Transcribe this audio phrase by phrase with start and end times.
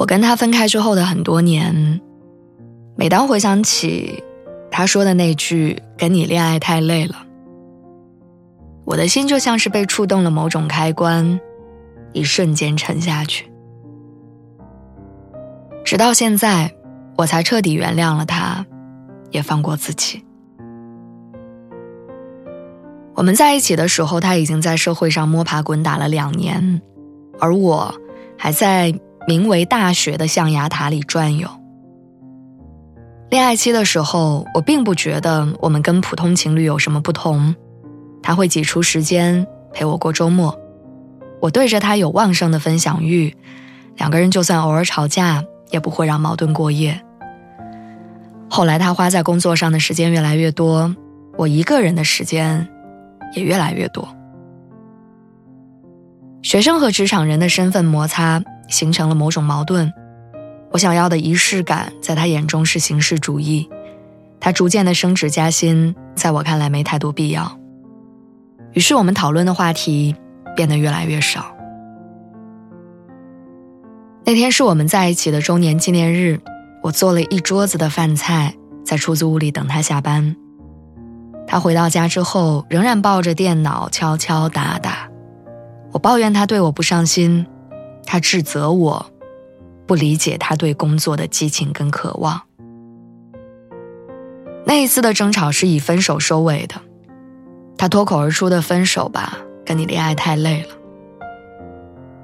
[0.00, 2.00] 我跟他分开之后的很多年，
[2.96, 4.24] 每当回想起
[4.70, 7.16] 他说的那句“跟你恋爱太累了”，
[8.86, 11.38] 我的心就像是被触动了某种开关，
[12.14, 13.52] 一瞬间沉下去。
[15.84, 16.74] 直到现在，
[17.18, 18.64] 我才彻底原谅了他，
[19.30, 20.24] 也放过自己。
[23.14, 26.80] 我们在一起的时候，他已经在社会上摸爬滚打了两年，
[27.38, 27.94] 而我
[28.38, 28.98] 还在。
[29.26, 31.48] 名为大学的象牙塔里转悠。
[33.30, 37.54] 恋爱期的时候，我并不觉得我们跟普通情侣有什么不同。
[38.22, 40.58] 他会挤出时间陪我过周末，
[41.40, 43.34] 我对着他有旺盛的分享欲，
[43.96, 47.00] 两个人就算偶尔吵架，也不会让矛盾过夜。
[48.48, 50.94] 后来他花在工作上的时间越来越多，
[51.36, 52.68] 我一个人的时间
[53.36, 54.08] 也越来越多。
[56.42, 58.42] 学生和职场人的身份摩擦。
[58.70, 59.92] 形成了某种矛盾，
[60.70, 63.68] 我想要的仪式感，在他眼中是形式主义。
[64.38, 67.58] 他逐渐的升职加薪，在我看来没太多必要。
[68.72, 70.14] 于是我们讨论的话题
[70.56, 71.54] 变得越来越少。
[74.24, 76.40] 那天是我们在一起的周年纪念日，
[76.82, 80.36] 我做了一桌子的饭菜，在出租屋里等他下班。
[81.46, 85.08] 他回到家之后，仍然抱着电脑敲敲打打。
[85.92, 87.44] 我抱怨他对我不上心。
[88.04, 89.06] 他指责我，
[89.86, 92.42] 不理解他对工作的激情跟渴望。
[94.64, 96.76] 那一次的争吵是以分手收尾的，
[97.78, 100.68] 他脱口而出的“分手吧，跟你恋爱太累了。”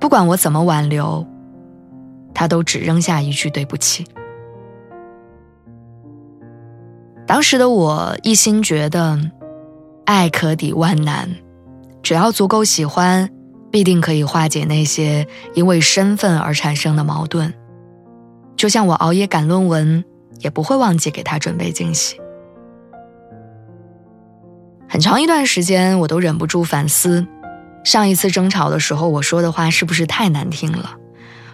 [0.00, 1.26] 不管我怎么挽留，
[2.32, 4.06] 他都只扔下一句“对不起”。
[7.26, 9.20] 当时的我一心觉得，
[10.04, 11.28] 爱可抵万难，
[12.02, 13.30] 只要足够喜欢。
[13.70, 17.54] 必定可以化解那些因为身份而产生的矛盾，
[18.56, 20.04] 就像我熬夜赶论文，
[20.40, 22.20] 也不会忘记给他准备惊喜。
[24.88, 27.26] 很长一段时间，我都忍不住反思，
[27.84, 30.96] 上一次争吵的时候，我说的话是不是太难听了？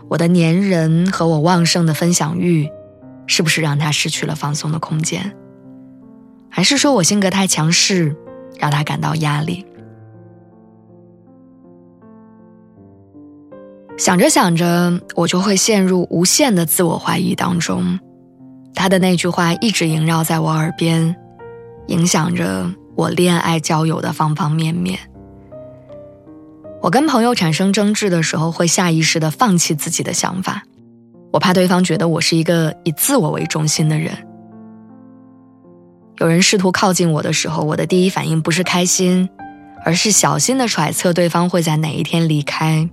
[0.09, 2.71] 我的粘人和我旺盛的分享欲，
[3.27, 5.35] 是不是让他失去了放松的空间？
[6.49, 8.17] 还是说我性格太强势，
[8.59, 9.67] 让他感到压力？
[13.99, 17.99] 想着想着，我就会陷入无限的自我怀疑当中。
[18.75, 21.17] 他的那句话一直萦绕在我耳边，
[21.87, 24.99] 影响着我恋爱交友的方方面面。
[26.83, 30.65] 我跟朋友产生争执的时候，会下意识的放弃自己的想法，
[31.33, 34.13] 我怕对方觉得我是一个以自我为中心的人。
[36.19, 39.29] 有人试图靠近我的时候，我的第一反应不是开心，
[39.87, 42.89] 而是小心的揣测对方会在哪一天离开。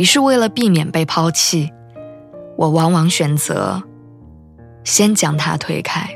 [0.00, 1.70] 于是，为了避免被抛弃，
[2.56, 3.82] 我往往选择
[4.82, 6.08] 先将他推开。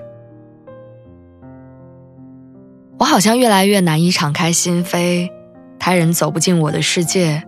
[2.99, 5.31] 我好像越来越难以敞开心扉，
[5.79, 7.45] 他人走不进我的世界，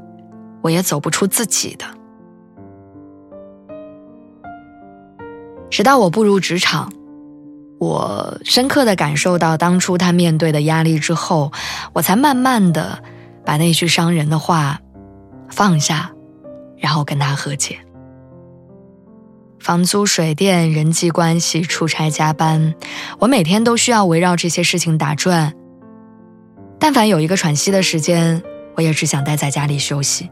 [0.60, 1.86] 我也走不出自己的。
[5.70, 6.92] 直到我步入职场，
[7.78, 11.50] 我深刻的感受到当初他面对的压力之后，
[11.94, 13.02] 我才慢慢的
[13.42, 14.78] 把那句伤人的话
[15.48, 16.12] 放下。
[16.78, 17.78] 然后跟他和解。
[19.58, 22.74] 房租、水电、人际关系、出差、加班，
[23.18, 25.52] 我每天都需要围绕这些事情打转。
[26.78, 28.40] 但凡有一个喘息的时间，
[28.76, 30.30] 我也只想待在家里休息。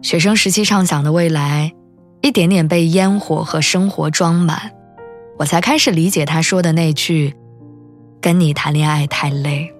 [0.00, 1.72] 学生时期畅想的未来，
[2.22, 4.72] 一点点被烟火和生活装满，
[5.36, 7.34] 我才开始理解他说的那句
[8.22, 9.70] ：“跟你谈恋爱太累。”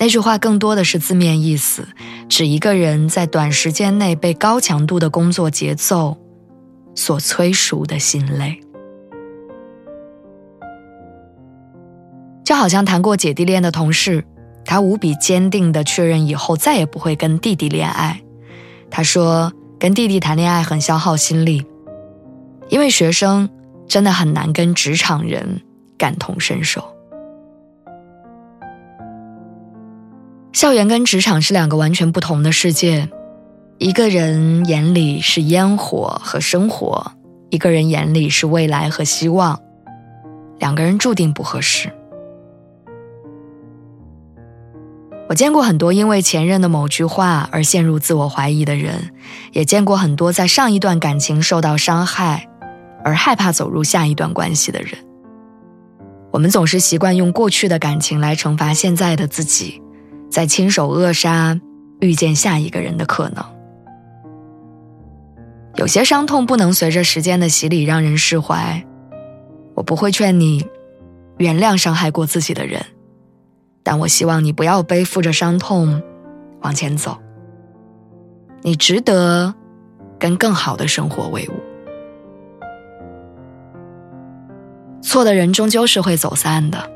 [0.00, 1.86] 那句话更多的是字面意思，
[2.26, 6.16] 指一个人在短时间内被高强度的工作节奏
[6.94, 8.58] 所催熟的心累。
[12.42, 14.24] 就好像谈过姐弟恋的同事，
[14.64, 18.22] 他无比坚定地确认以后再也不会跟弟弟恋爱。
[18.90, 21.66] 他说，跟弟弟谈恋爱很消耗心力，
[22.70, 23.50] 因为学生
[23.86, 25.60] 真的很难跟职场人
[25.98, 26.82] 感同身受。
[30.52, 33.08] 校园跟职场是两个完全不同的世界，
[33.78, 37.12] 一个人眼里是烟火和生活，
[37.50, 39.60] 一个人眼里是未来和希望，
[40.58, 41.88] 两个人注定不合适。
[45.28, 49.12] 我见过很多因为前任的某句话而陷入自我怀疑的人，
[49.52, 52.48] 也见过很多在上一段感情受到伤害，
[53.04, 54.90] 而害怕走入下一段关系的人。
[56.32, 59.80] 我们总是习惯用过去的感情来惩罚现在的自己，
[60.30, 61.60] 在亲手扼杀
[62.00, 63.44] 遇见下一个人的可能。
[65.76, 68.84] 有些伤痛不能随着时间的洗礼让人释怀，
[69.74, 70.66] 我不会劝你
[71.38, 72.84] 原谅伤害过自己的人。
[73.82, 76.02] 但我希望你不要背负着伤痛
[76.60, 77.18] 往前走。
[78.62, 79.54] 你值得
[80.18, 81.52] 跟更好的生活为伍。
[85.00, 86.90] 错的人终究是会走散的，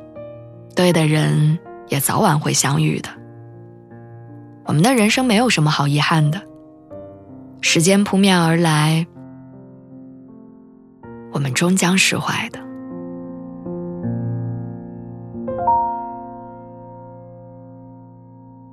[0.76, 1.58] 对的人
[1.88, 3.08] 也早晚会相遇的。
[4.64, 6.40] 我们的人生没有什么好遗憾的，
[7.60, 9.06] 时间扑面而来，
[11.32, 12.63] 我们终将释怀的。